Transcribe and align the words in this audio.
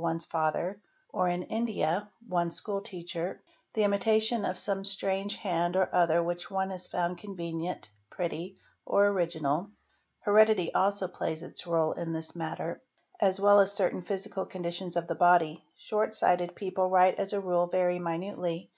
one's 0.00 0.24
father, 0.24 0.80
or 1.10 1.28
in 1.28 1.42
India 1.42 2.08
one's—: 2.26 2.54
school 2.56 2.80
teacher, 2.80 3.38
the 3.74 3.82
imitation 3.84 4.46
of 4.46 4.58
some 4.58 4.82
strange 4.82 5.36
hand 5.36 5.76
or 5.76 5.94
other 5.94 6.22
which 6.22 6.50
one 6.50 6.70
has 6.70 6.86
found 6.86 7.18
convenient, 7.18 7.86
pretty, 8.08 8.56
or 8.86 9.08
original; 9.08 9.68
heredity 10.20 10.72
also 10.72 11.06
plays 11.06 11.42
its 11.42 11.64
réle 11.64 11.94
in— 11.98 12.12
this 12.14 12.34
matter 12.34 12.80
as 13.20 13.38
well 13.38 13.60
as 13.60 13.72
certain 13.72 14.00
physical 14.00 14.46
conditions 14.46 14.96
of 14.96 15.06
the 15.06 15.14
body; 15.14 15.62
short 15.76 16.14
sighted 16.14 16.54
people 16.54 16.88
write 16.88 17.16
as 17.16 17.34
a 17.34 17.40
rule 17.40 17.66
very 17.66 17.98
minutely. 17.98 18.70